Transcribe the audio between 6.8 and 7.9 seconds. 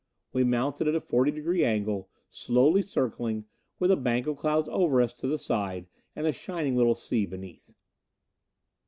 sea beneath.